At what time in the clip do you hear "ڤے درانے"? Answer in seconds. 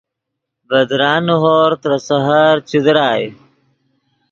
0.69-1.35